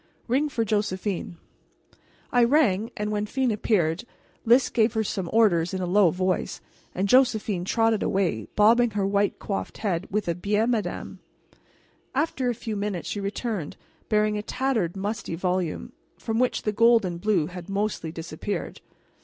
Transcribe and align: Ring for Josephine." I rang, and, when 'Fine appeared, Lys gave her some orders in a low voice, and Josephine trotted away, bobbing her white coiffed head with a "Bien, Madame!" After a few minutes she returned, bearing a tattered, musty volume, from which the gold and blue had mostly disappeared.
Ring 0.27 0.49
for 0.49 0.65
Josephine." 0.65 1.37
I 2.31 2.43
rang, 2.43 2.89
and, 2.97 3.11
when 3.11 3.27
'Fine 3.27 3.51
appeared, 3.51 4.03
Lys 4.45 4.71
gave 4.71 4.93
her 4.93 5.03
some 5.03 5.29
orders 5.31 5.75
in 5.75 5.79
a 5.79 5.85
low 5.85 6.09
voice, 6.09 6.59
and 6.95 7.07
Josephine 7.07 7.65
trotted 7.65 8.01
away, 8.01 8.47
bobbing 8.55 8.89
her 8.97 9.05
white 9.05 9.37
coiffed 9.37 9.77
head 9.85 10.07
with 10.09 10.27
a 10.27 10.33
"Bien, 10.33 10.71
Madame!" 10.71 11.19
After 12.15 12.49
a 12.49 12.55
few 12.55 12.75
minutes 12.75 13.09
she 13.09 13.19
returned, 13.19 13.77
bearing 14.09 14.39
a 14.39 14.41
tattered, 14.41 14.97
musty 14.97 15.35
volume, 15.35 15.91
from 16.17 16.39
which 16.39 16.63
the 16.63 16.71
gold 16.71 17.05
and 17.05 17.21
blue 17.21 17.45
had 17.45 17.69
mostly 17.69 18.11
disappeared. 18.11 18.81